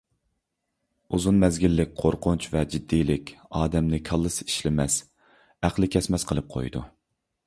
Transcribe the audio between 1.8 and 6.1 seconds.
قورقۇنچ ۋە جىددىيلىك ئادەمنى كاللىسى ئىشلىمەس، ئەقلى